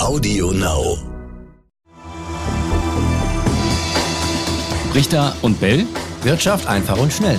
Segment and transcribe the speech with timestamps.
[0.00, 0.96] Audio Now.
[4.94, 5.84] Richter und Bell.
[6.22, 7.38] Wirtschaft einfach und schnell.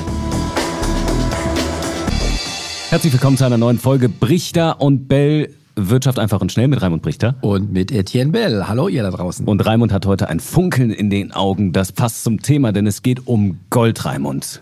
[2.90, 5.56] Herzlich willkommen zu einer neuen Folge Brichter und Bell.
[5.76, 7.36] Wirtschaft einfach und schnell mit Raimund Brichter.
[7.42, 8.68] Und mit Etienne Bell.
[8.68, 9.48] Hallo ihr da draußen.
[9.48, 11.74] Und Raimund hat heute ein Funkeln in den Augen.
[11.74, 14.62] Das passt zum Thema, denn es geht um Gold, Raimund.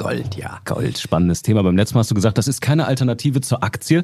[0.00, 0.60] Gold, ja.
[0.64, 1.62] Gold, spannendes Thema.
[1.62, 4.02] Beim letzten Mal hast du gesagt, das ist keine Alternative zur Aktie.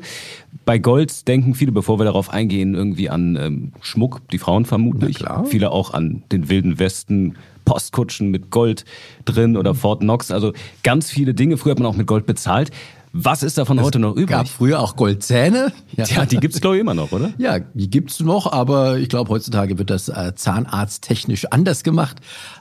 [0.66, 5.24] Bei Gold denken viele, bevor wir darauf eingehen, irgendwie an ähm, Schmuck, die Frauen vermutlich.
[5.46, 8.84] Viele auch an den wilden Westen, Postkutschen mit Gold
[9.24, 10.30] drin oder Fort Knox.
[10.30, 11.56] Also ganz viele Dinge.
[11.56, 12.72] Früher hat man auch mit Gold bezahlt.
[13.18, 14.28] Was ist davon heute noch übrig?
[14.28, 15.72] Gab früher auch Goldzähne.
[15.96, 17.32] Ja, die gibt's glaube ich immer noch, oder?
[17.38, 22.18] Ja, die gibt's noch, aber ich glaube, heutzutage wird das äh, zahnarzttechnisch anders gemacht.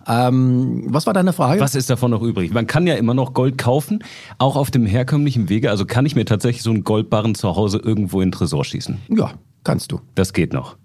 [0.07, 1.59] Ähm, was war deine Frage?
[1.59, 2.53] Was ist davon noch übrig?
[2.53, 4.03] Man kann ja immer noch Gold kaufen,
[4.37, 5.69] auch auf dem herkömmlichen Wege.
[5.69, 8.99] Also kann ich mir tatsächlich so einen Goldbarren zu Hause irgendwo in den Tresor schießen?
[9.09, 9.33] Ja,
[9.65, 9.99] kannst du.
[10.15, 10.77] Das geht noch.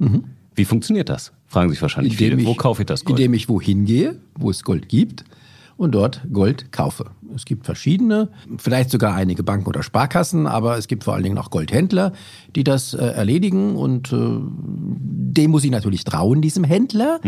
[0.54, 1.32] Wie funktioniert das?
[1.46, 2.44] Fragen sich wahrscheinlich viele.
[2.44, 3.18] Wo kaufe ich das Gold?
[3.20, 5.24] Indem ich wohin gehe, wo es Gold gibt
[5.80, 7.06] und dort Gold kaufe.
[7.34, 8.28] Es gibt verschiedene,
[8.58, 12.12] vielleicht sogar einige Banken oder Sparkassen, aber es gibt vor allen Dingen auch Goldhändler,
[12.54, 17.18] die das äh, erledigen und äh, dem muss ich natürlich trauen, diesem Händler,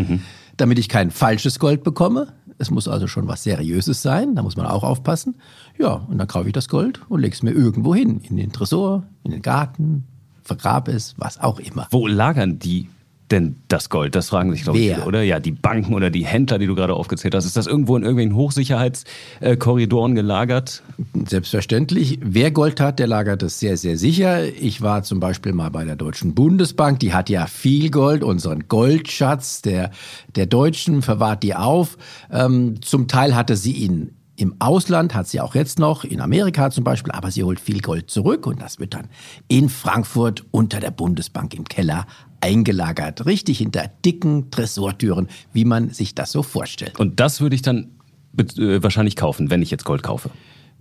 [0.58, 2.28] damit ich kein falsches Gold bekomme.
[2.58, 5.36] Es muss also schon was Seriöses sein, da muss man auch aufpassen.
[5.78, 8.52] Ja, und dann kaufe ich das Gold und lege es mir irgendwo hin, in den
[8.52, 10.04] Tresor, in den Garten,
[10.42, 11.86] vergrabe es, was auch immer.
[11.90, 12.90] Wo lagern die
[13.32, 14.14] denn das Gold?
[14.14, 15.22] Das fragen sich, glaube ich, viele, oder?
[15.22, 17.46] Ja, die Banken oder die Händler, die du gerade aufgezählt hast.
[17.46, 20.82] Ist das irgendwo in irgendwelchen Hochsicherheitskorridoren gelagert?
[21.26, 22.18] Selbstverständlich.
[22.22, 24.44] Wer Gold hat, der lagert es sehr, sehr sicher.
[24.44, 27.00] Ich war zum Beispiel mal bei der Deutschen Bundesbank.
[27.00, 29.90] Die hat ja viel Gold, unseren Goldschatz der,
[30.36, 31.96] der Deutschen, verwahrt die auf.
[32.30, 36.70] Ähm, zum Teil hatte sie ihn im Ausland, hat sie auch jetzt noch, in Amerika
[36.70, 39.08] zum Beispiel, aber sie holt viel Gold zurück und das wird dann
[39.46, 42.06] in Frankfurt unter der Bundesbank im Keller
[42.42, 43.24] eingelagert.
[43.26, 46.98] Richtig hinter dicken Tresortüren, wie man sich das so vorstellt.
[46.98, 47.90] Und das würde ich dann
[48.36, 50.30] äh, wahrscheinlich kaufen, wenn ich jetzt Gold kaufe.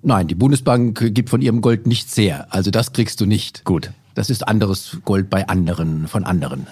[0.02, 2.48] Nein, die Bundesbank gibt von ihrem Gold nichts her.
[2.50, 3.64] Also das kriegst du nicht.
[3.66, 3.92] Gut.
[4.16, 6.68] Das ist anderes Gold bei anderen, von anderen.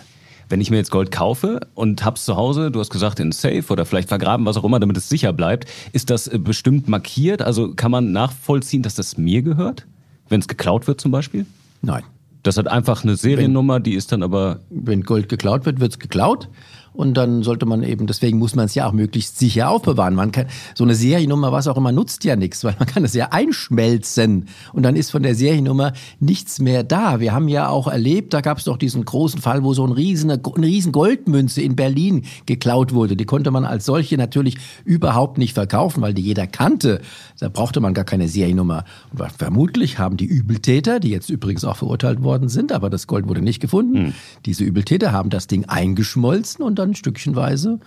[0.49, 3.63] Wenn ich mir jetzt Gold kaufe und hab's zu Hause, du hast gesagt in Safe
[3.69, 7.43] oder vielleicht vergraben, was auch immer, damit es sicher bleibt, ist das äh, bestimmt markiert?
[7.43, 9.85] Also kann man nachvollziehen, dass das mir gehört?
[10.27, 11.45] Wenn es geklaut wird zum Beispiel?
[11.81, 12.03] Nein.
[12.43, 16.49] Das hat einfach eine Seriennummer, die ist dann aber Wenn Gold geklaut wird, wird's geklaut.
[16.93, 20.15] Und dann sollte man eben, deswegen muss man es ja auch möglichst sicher aufbewahren.
[20.15, 23.13] Man kann, so eine Seriennummer, was auch immer, nutzt ja nichts, weil man kann es
[23.13, 24.47] ja einschmelzen.
[24.73, 27.19] Und dann ist von der Seriennummer nichts mehr da.
[27.19, 29.91] Wir haben ja auch erlebt, da gab es doch diesen großen Fall, wo so ein
[29.91, 33.15] riesen, eine riesen Goldmünze in Berlin geklaut wurde.
[33.15, 37.01] Die konnte man als solche natürlich überhaupt nicht verkaufen, weil die jeder kannte.
[37.39, 38.83] Da brauchte man gar keine Seriennummer.
[39.11, 43.27] Und vermutlich haben die Übeltäter, die jetzt übrigens auch verurteilt worden sind, aber das Gold
[43.27, 44.13] wurde nicht gefunden,
[44.45, 47.79] diese Übeltäter haben das Ding eingeschmolzen und dann stückchenweise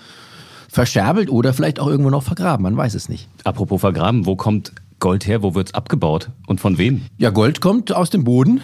[0.69, 2.63] verscherbelt oder vielleicht auch irgendwo noch vergraben.
[2.63, 3.29] Man weiß es nicht.
[3.45, 7.03] apropos vergraben, wo kommt Gold her, wo wird's abgebaut und von wem?
[7.19, 8.63] Ja, Gold kommt aus dem Boden.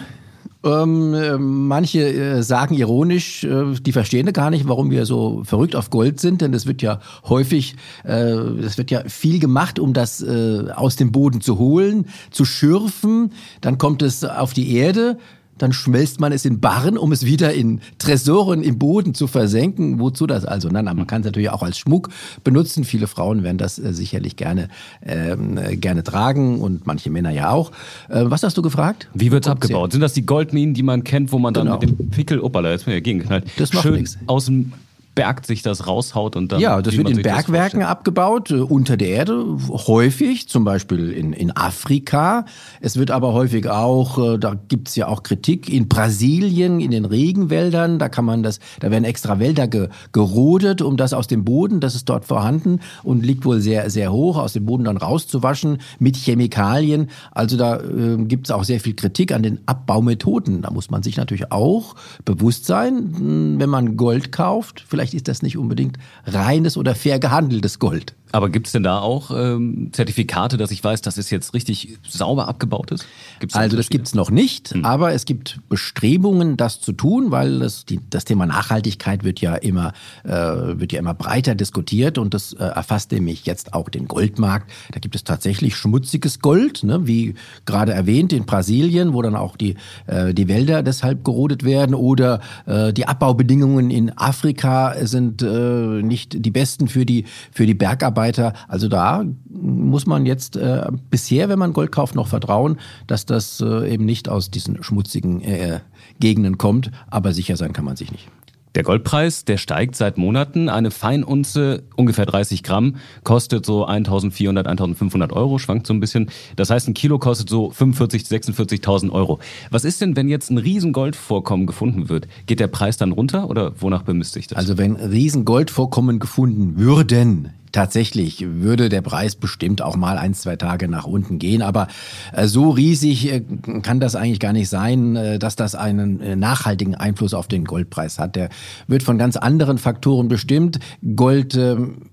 [0.61, 5.73] Ähm, äh, manche äh, sagen ironisch, äh, die verstehen gar nicht, warum wir so verrückt
[5.73, 9.93] auf Gold sind, denn es wird ja häufig, äh, es wird ja viel gemacht, um
[9.93, 13.31] das äh, aus dem Boden zu holen, zu schürfen.
[13.61, 15.17] Dann kommt es auf die Erde.
[15.59, 19.99] Dann schmelzt man es in Barren, um es wieder in Tresoren im Boden zu versenken.
[19.99, 20.69] Wozu das also?
[20.69, 22.09] Nein, nein, man kann es natürlich auch als Schmuck
[22.43, 22.83] benutzen.
[22.83, 24.69] Viele Frauen werden das äh, sicherlich gerne,
[25.05, 27.71] ähm, äh, gerne tragen und manche Männer ja auch.
[28.09, 29.09] Äh, was hast du gefragt?
[29.13, 29.91] Wie Wo kommt's abgebaut?
[29.91, 31.79] Sind das die Goldminen, die man kennt, wo man dann Genau.
[31.79, 34.17] mit dem Pickel, opala, jetzt bin ich gegengeknallt, Das macht schön nix.
[34.25, 34.73] aus dem
[35.15, 36.59] Berg sich das raushaut und dann.
[36.59, 41.55] Ja, das wird in Bergwerken abgebaut, äh, unter der Erde, häufig, zum Beispiel in, in
[41.55, 42.45] Afrika.
[42.79, 47.05] Es wird aber häufig auch, äh, da gibt's ja auch Kritik, in Brasilien, in den
[47.05, 51.43] Regenwäldern, da kann man das, da werden extra Wälder ge, gerodet, um das aus dem
[51.43, 54.97] Boden, das ist dort vorhanden und liegt wohl sehr, sehr hoch, aus dem Boden dann
[54.97, 57.09] rauszuwaschen mit Chemikalien.
[57.31, 60.61] Also da äh, gibt's auch sehr viel Kritik an den Abbaumethoden.
[60.61, 65.27] Da muss man sich natürlich auch bewusst sein, mh, wenn man Gold kauft, vielleicht ist
[65.27, 68.15] das nicht unbedingt reines oder fair gehandeltes Gold.
[68.31, 72.47] Aber gibt's denn da auch ähm, Zertifikate, dass ich weiß, dass es jetzt richtig sauber
[72.47, 73.05] abgebaut ist?
[73.39, 73.97] Gibt's Also das Unterschiede?
[73.97, 78.45] gibt's noch nicht, aber es gibt Bestrebungen, das zu tun, weil das, die, das Thema
[78.45, 79.93] Nachhaltigkeit wird ja immer
[80.23, 84.69] äh, wird ja immer breiter diskutiert und das äh, erfasst nämlich jetzt auch den Goldmarkt.
[84.91, 87.33] Da gibt es tatsächlich schmutziges Gold, ne, wie
[87.65, 89.75] gerade erwähnt in Brasilien, wo dann auch die
[90.07, 96.45] äh, die Wälder deshalb gerodet werden oder äh, die Abbaubedingungen in Afrika sind äh, nicht
[96.45, 97.73] die besten für die für die
[98.19, 98.53] Bergarbeiter.
[98.67, 103.61] Also da muss man jetzt äh, bisher, wenn man Gold kauft, noch vertrauen, dass das
[103.61, 105.79] äh, eben nicht aus diesen schmutzigen äh,
[106.19, 106.91] Gegenden kommt.
[107.09, 108.27] Aber sicher sein kann man sich nicht.
[108.75, 110.69] Der Goldpreis, der steigt seit Monaten.
[110.69, 116.29] Eine Feinunze, ungefähr 30 Gramm, kostet so 1400, 1500 Euro, schwankt so ein bisschen.
[116.55, 119.39] Das heißt, ein Kilo kostet so 45, 46.000 Euro.
[119.71, 122.27] Was ist denn, wenn jetzt ein Riesengoldvorkommen gefunden wird?
[122.45, 124.59] Geht der Preis dann runter oder wonach bemisst sich das?
[124.59, 130.87] Also wenn Riesengoldvorkommen gefunden würden, Tatsächlich würde der Preis bestimmt auch mal ein, zwei Tage
[130.87, 131.87] nach unten gehen, aber
[132.33, 133.41] äh, so riesig äh,
[133.81, 138.17] kann das eigentlich gar nicht sein, äh, dass das einen nachhaltigen Einfluss auf den Goldpreis
[138.17, 138.35] hat.
[138.35, 138.49] Der
[138.87, 140.79] wird von ganz anderen Faktoren bestimmt.
[141.15, 142.09] Gold ähm,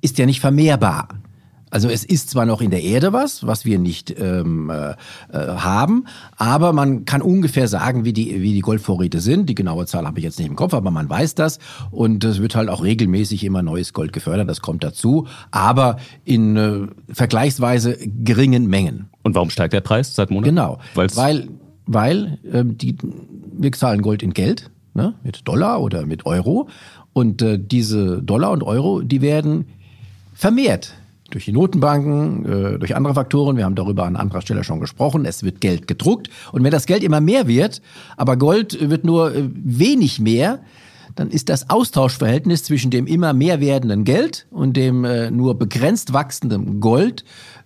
[0.00, 1.08] ist ja nicht vermehrbar.
[1.72, 4.94] Also es ist zwar noch in der Erde was, was wir nicht ähm, äh, äh,
[5.32, 6.04] haben,
[6.36, 9.48] aber man kann ungefähr sagen, wie die, wie die Goldvorräte sind.
[9.48, 11.58] Die genaue Zahl habe ich jetzt nicht im Kopf, aber man weiß das.
[11.90, 15.96] Und es wird halt auch regelmäßig immer neues Gold gefördert, das kommt dazu, aber
[16.26, 19.08] in äh, vergleichsweise geringen Mengen.
[19.22, 20.54] Und warum steigt der Preis seit Monaten?
[20.54, 21.48] Genau, Weil's weil,
[21.86, 26.68] weil ähm, die, wir zahlen Gold in Geld, ne, mit Dollar oder mit Euro.
[27.14, 29.64] Und äh, diese Dollar und Euro, die werden
[30.34, 30.92] vermehrt
[31.32, 33.56] durch die Notenbanken, äh, durch andere Faktoren.
[33.56, 35.24] Wir haben darüber an anderer Stelle schon gesprochen.
[35.24, 36.28] Es wird Geld gedruckt.
[36.52, 37.82] Und wenn das Geld immer mehr wird,
[38.16, 40.60] aber Gold wird nur äh, wenig mehr,
[41.14, 46.12] dann ist das Austauschverhältnis zwischen dem immer mehr werdenden Geld und dem äh, nur begrenzt
[46.12, 47.24] wachsenden Gold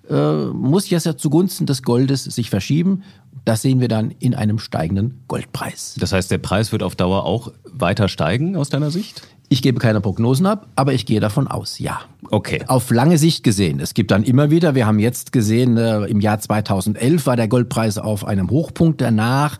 [0.09, 3.03] muss jetzt ja zugunsten des Goldes sich verschieben.
[3.45, 5.97] Das sehen wir dann in einem steigenden Goldpreis.
[5.99, 9.23] Das heißt, der Preis wird auf Dauer auch weiter steigen aus deiner Sicht?
[9.49, 12.01] Ich gebe keine Prognosen ab, aber ich gehe davon aus, ja.
[12.31, 12.65] Okay.
[12.67, 13.79] Auf lange Sicht gesehen.
[13.79, 17.47] Es gibt dann immer wieder, wir haben jetzt gesehen, äh, im Jahr 2011 war der
[17.47, 19.59] Goldpreis auf einem Hochpunkt danach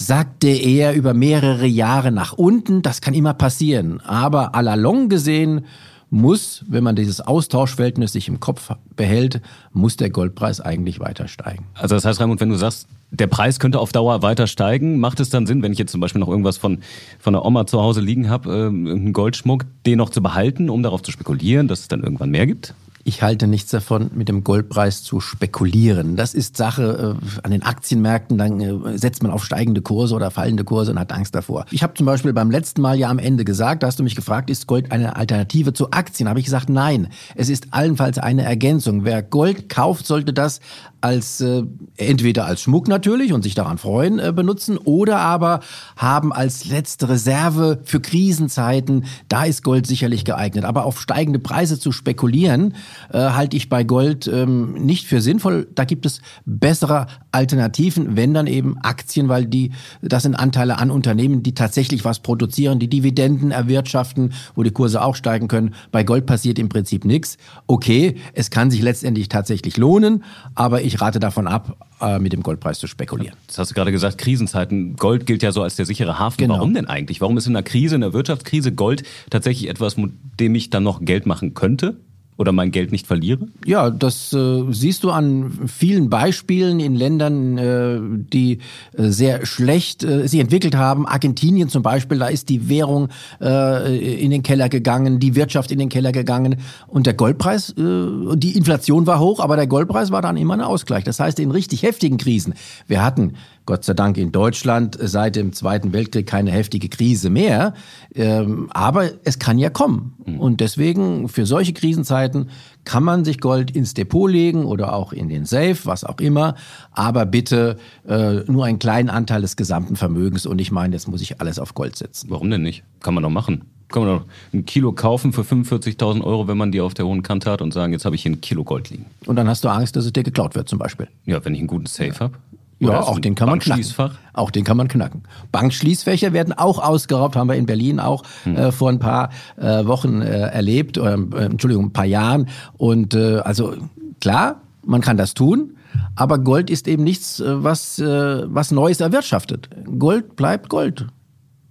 [0.00, 2.80] sagte er über mehrere Jahre nach unten.
[2.80, 4.00] Das kann immer passieren.
[4.00, 5.66] Aber à la longue gesehen
[6.10, 9.40] muss, wenn man dieses Austauschverhältnis sich im Kopf behält,
[9.72, 11.66] muss der Goldpreis eigentlich weiter steigen.
[11.74, 15.20] Also das heißt, Raimund, wenn du sagst, der Preis könnte auf Dauer weiter steigen, macht
[15.20, 16.78] es dann Sinn, wenn ich jetzt zum Beispiel noch irgendwas von,
[17.18, 20.82] von der Oma zu Hause liegen habe, äh, irgendeinen Goldschmuck, den noch zu behalten, um
[20.82, 22.74] darauf zu spekulieren, dass es dann irgendwann mehr gibt?
[23.02, 26.16] Ich halte nichts davon, mit dem Goldpreis zu spekulieren.
[26.16, 28.36] Das ist Sache äh, an den Aktienmärkten.
[28.36, 31.64] Dann äh, setzt man auf steigende Kurse oder fallende Kurse und hat Angst davor.
[31.70, 34.16] Ich habe zum Beispiel beim letzten Mal ja am Ende gesagt, da hast du mich
[34.16, 36.28] gefragt, ist Gold eine Alternative zu Aktien?
[36.28, 37.08] Habe ich gesagt, nein.
[37.34, 39.04] Es ist allenfalls eine Ergänzung.
[39.04, 40.60] Wer Gold kauft, sollte das
[41.00, 41.62] als äh,
[41.96, 45.60] entweder als Schmuck natürlich und sich daran freuen äh, benutzen oder aber
[45.96, 49.04] haben als letzte Reserve für Krisenzeiten.
[49.28, 50.64] Da ist Gold sicherlich geeignet.
[50.64, 52.74] Aber auf steigende Preise zu spekulieren,
[53.12, 55.68] äh, halte ich bei Gold ähm, nicht für sinnvoll.
[55.74, 60.90] Da gibt es bessere Alternativen, wenn dann eben Aktien, weil die das sind Anteile an
[60.90, 65.74] Unternehmen, die tatsächlich was produzieren, die Dividenden erwirtschaften, wo die Kurse auch steigen können.
[65.92, 67.36] Bei Gold passiert im Prinzip nichts.
[67.66, 70.24] Okay, es kann sich letztendlich tatsächlich lohnen,
[70.54, 73.36] aber ich rate davon ab, äh, mit dem Goldpreis zu spekulieren.
[73.46, 74.96] Das hast du gerade gesagt, Krisenzeiten.
[74.96, 76.38] Gold gilt ja so als der sichere Hafen.
[76.38, 76.54] Genau.
[76.54, 77.20] Warum denn eigentlich?
[77.20, 80.82] Warum ist in einer Krise, in einer Wirtschaftskrise Gold tatsächlich etwas, mit dem ich dann
[80.82, 82.00] noch Geld machen könnte?
[82.40, 83.48] Oder mein Geld nicht verliere?
[83.66, 88.00] Ja, das äh, siehst du an vielen Beispielen in Ländern, äh,
[88.32, 88.60] die
[88.96, 91.06] äh, sehr schlecht äh, sich entwickelt haben.
[91.06, 93.08] Argentinien zum Beispiel, da ist die Währung
[93.42, 96.56] äh, in den Keller gegangen, die Wirtschaft in den Keller gegangen
[96.86, 100.62] und der Goldpreis, äh, die Inflation war hoch, aber der Goldpreis war dann immer ein
[100.62, 101.04] Ausgleich.
[101.04, 102.54] Das heißt, in richtig heftigen Krisen,
[102.86, 103.34] wir hatten
[103.66, 107.74] Gott sei Dank in Deutschland seit dem Zweiten Weltkrieg keine heftige Krise mehr.
[108.14, 110.14] Ähm, aber es kann ja kommen.
[110.24, 110.40] Mhm.
[110.40, 112.50] Und deswegen für solche Krisenzeiten
[112.84, 116.54] kann man sich Gold ins Depot legen oder auch in den Safe, was auch immer.
[116.92, 117.76] Aber bitte
[118.08, 120.46] äh, nur einen kleinen Anteil des gesamten Vermögens.
[120.46, 122.28] Und ich meine, jetzt muss ich alles auf Gold setzen.
[122.30, 122.82] Warum denn nicht?
[123.00, 126.72] Kann man doch machen kann man doch ein Kilo kaufen für 45.000 Euro, wenn man
[126.72, 128.90] die auf der hohen Kante hat und sagen, jetzt habe ich hier ein Kilo Gold
[128.90, 129.06] liegen.
[129.26, 131.08] Und dann hast du Angst, dass es dir geklaut wird zum Beispiel.
[131.26, 132.20] Ja, wenn ich einen guten Safe ja.
[132.20, 132.34] habe.
[132.80, 133.84] Ja, auch den kann man knacken.
[134.32, 135.22] Auch den kann man knacken.
[135.52, 138.56] Bankschließfächer werden auch ausgeraubt, haben wir in Berlin auch hm.
[138.56, 142.48] äh, vor ein paar äh, Wochen äh, erlebt, oder, äh, Entschuldigung, ein paar Jahren.
[142.78, 143.74] Und äh, also
[144.20, 145.76] klar, man kann das tun,
[146.16, 149.68] aber Gold ist eben nichts, äh, was, äh, was Neues erwirtschaftet.
[149.98, 151.06] Gold bleibt Gold.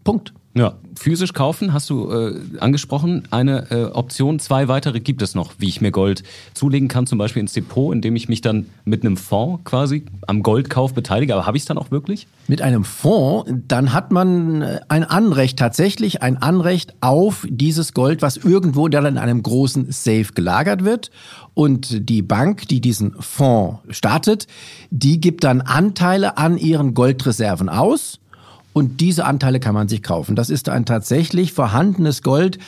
[0.04, 0.34] Punkt.
[0.56, 3.24] Ja, physisch kaufen hast du äh, angesprochen.
[3.30, 6.24] Eine äh, Option, zwei weitere gibt es noch, wie ich mir Gold
[6.56, 10.42] zulegen kann, zum Beispiel ins Depot, indem ich mich dann mit einem Fonds quasi am
[10.42, 11.36] Goldkauf beteilige.
[11.36, 12.26] Aber habe ich es dann auch wirklich?
[12.48, 18.24] Mit einem Fonds, dann hat man äh, ein Anrecht, tatsächlich ein Anrecht auf dieses Gold,
[18.24, 21.12] was irgendwo dann in einem großen Safe gelagert wird.
[21.54, 24.48] Und die Bank, die diesen Fonds startet,
[24.90, 28.20] die gibt dann Anteile an ihren Goldreserven aus
[28.74, 30.36] und diese Anteile kann man sich kaufen.
[30.36, 32.60] Das ist ein tatsächlich vorhandenes Gold,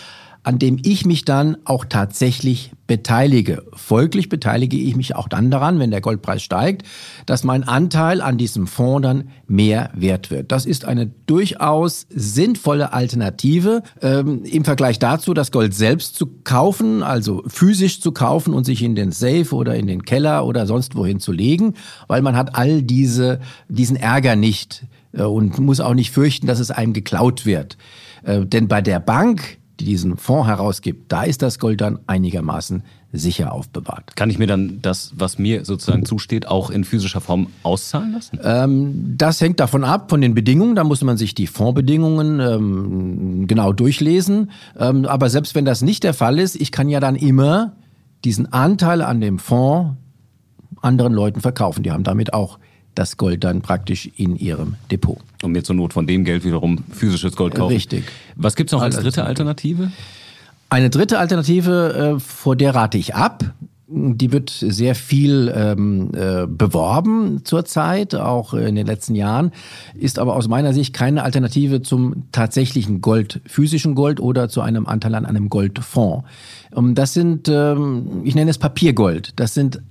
[0.43, 3.63] an dem ich mich dann auch tatsächlich beteilige.
[3.73, 6.85] Folglich beteilige ich mich auch dann daran, wenn der Goldpreis steigt,
[7.27, 10.51] dass mein Anteil an diesem Fonds dann mehr wert wird.
[10.51, 17.03] Das ist eine durchaus sinnvolle Alternative ähm, im Vergleich dazu, das Gold selbst zu kaufen,
[17.03, 20.95] also physisch zu kaufen und sich in den Safe oder in den Keller oder sonst
[20.95, 21.75] wohin zu legen,
[22.07, 23.39] weil man hat all diese,
[23.69, 27.77] diesen Ärger nicht und muss auch nicht fürchten, dass es einem geklaut wird.
[28.23, 32.83] Äh, denn bei der Bank, die diesen Fonds herausgibt, da ist das Gold dann einigermaßen
[33.13, 34.15] sicher aufbewahrt.
[34.15, 38.39] Kann ich mir dann das, was mir sozusagen zusteht, auch in physischer Form auszahlen lassen?
[38.41, 40.75] Ähm, das hängt davon ab, von den Bedingungen.
[40.75, 44.51] Da muss man sich die Fondsbedingungen ähm, genau durchlesen.
[44.79, 47.73] Ähm, aber selbst wenn das nicht der Fall ist, ich kann ja dann immer
[48.23, 49.97] diesen Anteil an dem Fonds
[50.81, 51.83] anderen Leuten verkaufen.
[51.83, 52.59] Die haben damit auch
[52.95, 55.17] das Gold dann praktisch in ihrem Depot.
[55.41, 57.73] Und mir zur Not von dem Geld wiederum physisches Gold kaufen.
[57.73, 58.03] Richtig.
[58.35, 59.91] Was gibt es noch als dritte Alternative?
[60.69, 63.43] Eine dritte Alternative, äh, vor der rate ich ab.
[63.93, 69.51] Die wird sehr viel ähm, äh, beworben zurzeit, auch in den letzten Jahren,
[69.95, 74.85] ist aber aus meiner Sicht keine Alternative zum tatsächlichen Gold, physischen Gold oder zu einem
[74.85, 76.25] Anteil an einem Goldfonds.
[76.73, 79.33] Ähm, das sind, ähm, ich nenne es Papiergold.
[79.35, 79.81] Das sind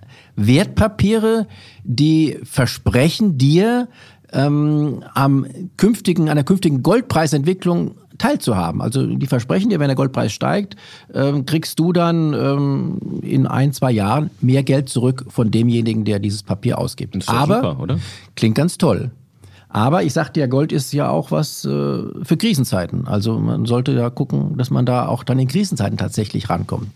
[0.47, 1.47] Wertpapiere,
[1.85, 3.89] die versprechen dir
[4.33, 8.81] ähm, am künftigen, an der künftigen Goldpreisentwicklung teilzuhaben.
[8.81, 10.77] Also die versprechen dir, wenn der Goldpreis steigt,
[11.13, 16.19] ähm, kriegst du dann ähm, in ein, zwei Jahren mehr Geld zurück von demjenigen, der
[16.19, 17.17] dieses Papier ausgibt.
[17.17, 17.99] Das ist Aber super, oder?
[18.37, 19.11] klingt ganz toll.
[19.69, 23.07] Aber ich sagte ja, Gold ist ja auch was äh, für Krisenzeiten.
[23.07, 26.91] Also man sollte ja gucken, dass man da auch dann in Krisenzeiten tatsächlich rankommt.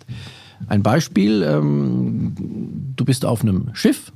[0.69, 2.35] Ein Beispiel, ähm,
[2.97, 4.13] du bist auf einem Schiff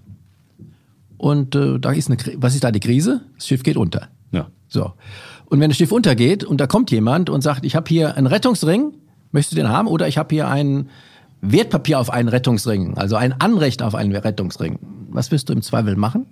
[1.16, 3.22] und äh, da ist eine, was ist da die Krise?
[3.36, 4.08] Das Schiff geht unter.
[4.30, 4.48] Ja.
[4.68, 4.92] So.
[5.46, 8.26] Und wenn das Schiff untergeht und da kommt jemand und sagt, ich habe hier einen
[8.26, 8.92] Rettungsring,
[9.32, 9.88] möchtest du den haben?
[9.88, 10.88] Oder ich habe hier ein
[11.40, 14.78] Wertpapier auf einen Rettungsring, also ein Anrecht auf einen Rettungsring.
[15.10, 16.26] Was wirst du im Zweifel machen?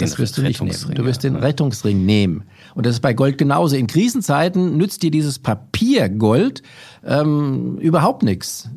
[0.00, 0.94] Das wirst du nicht nehmen.
[0.94, 2.44] Du wirst den Rettungsring nehmen.
[2.74, 3.76] Und das ist bei Gold genauso.
[3.76, 6.62] In Krisenzeiten nützt dir dieses Papiergold
[7.04, 8.68] ähm, überhaupt nichts.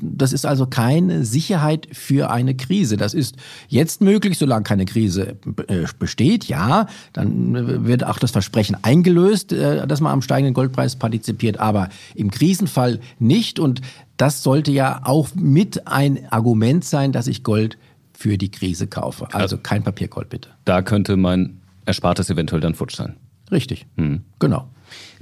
[0.00, 2.96] Das ist also keine Sicherheit für eine Krise.
[2.96, 3.36] Das ist
[3.68, 5.36] jetzt möglich, solange keine Krise
[5.68, 6.44] äh, besteht.
[6.44, 11.88] Ja, dann wird auch das Versprechen eingelöst, äh, dass man am steigenden Goldpreis partizipiert, aber
[12.14, 13.58] im Krisenfall nicht.
[13.58, 13.80] Und
[14.16, 17.78] das sollte ja auch mit ein Argument sein, dass ich Gold
[18.16, 19.28] für die Krise kaufe.
[19.32, 20.50] Also kein Papiergold bitte.
[20.64, 23.16] Da könnte mein Erspartes eventuell dann futsch sein.
[23.50, 23.86] Richtig.
[23.96, 24.22] Hm.
[24.38, 24.68] Genau.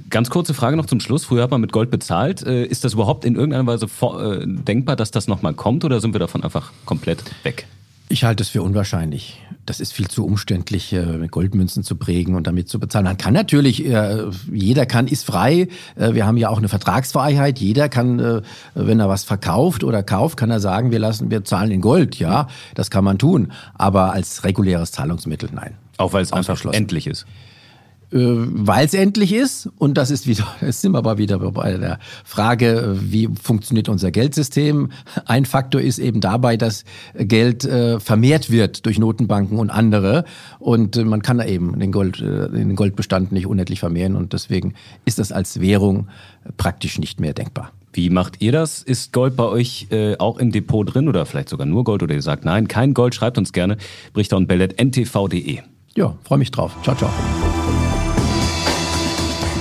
[0.09, 1.25] Ganz kurze Frage noch zum Schluss.
[1.25, 2.43] Früher hat man mit Gold bezahlt.
[2.43, 6.13] Äh, ist das überhaupt in irgendeiner Weise äh, denkbar, dass das nochmal kommt oder sind
[6.13, 7.67] wir davon einfach komplett weg?
[8.07, 9.41] Ich halte es für unwahrscheinlich.
[9.65, 13.05] Das ist viel zu umständlich, äh, Goldmünzen zu prägen und damit zu bezahlen.
[13.05, 15.69] Man kann natürlich, äh, jeder kann, ist frei.
[15.95, 17.57] Äh, wir haben ja auch eine Vertragsfreiheit.
[17.57, 18.43] Jeder kann,
[18.75, 22.19] wenn er was verkauft oder kauft, kann er sagen, wir lassen, wir zahlen in Gold.
[22.19, 23.51] Ja, das kann man tun.
[23.73, 25.75] Aber als reguläres Zahlungsmittel, nein.
[25.97, 27.25] Auch weil es einfach endlich ist.
[28.15, 29.69] Äh, weil es endlich ist.
[29.77, 34.09] Und das ist wieder, jetzt sind wir aber wieder bei der Frage, wie funktioniert unser
[34.09, 34.89] Geldsystem.
[35.25, 40.23] Ein Faktor ist eben dabei, dass Geld äh, vermehrt wird durch Notenbanken und andere.
[40.59, 44.15] Und äh, man kann eben den, Gold, den Goldbestand nicht unendlich vermehren.
[44.15, 46.07] Und deswegen ist das als Währung
[46.55, 47.73] praktisch nicht mehr denkbar.
[47.91, 48.81] Wie macht ihr das?
[48.81, 52.13] Ist Gold bei euch äh, auch im Depot drin oder vielleicht sogar nur Gold oder
[52.13, 53.15] ihr sagt nein, kein Gold?
[53.15, 53.77] Schreibt uns gerne.
[54.13, 55.59] Brichter und Bellet ntv.de.
[55.95, 56.75] Ja, freue mich drauf.
[56.83, 57.09] Ciao, ciao.